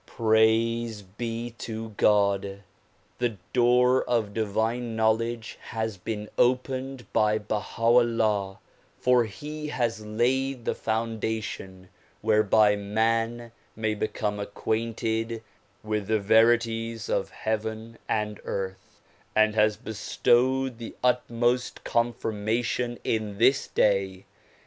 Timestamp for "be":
1.03-1.51